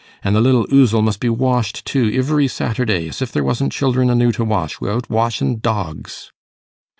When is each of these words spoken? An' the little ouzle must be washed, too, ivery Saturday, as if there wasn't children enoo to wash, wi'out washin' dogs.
An' 0.23 0.33
the 0.33 0.41
little 0.41 0.65
ouzle 0.73 1.03
must 1.03 1.19
be 1.19 1.29
washed, 1.29 1.85
too, 1.85 2.11
ivery 2.11 2.47
Saturday, 2.47 3.09
as 3.09 3.21
if 3.21 3.31
there 3.31 3.43
wasn't 3.43 3.71
children 3.71 4.09
enoo 4.09 4.31
to 4.33 4.43
wash, 4.43 4.81
wi'out 4.81 5.11
washin' 5.11 5.59
dogs. 5.59 6.31